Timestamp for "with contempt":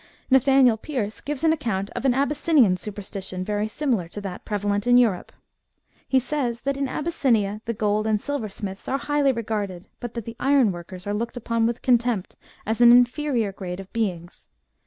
11.67-12.35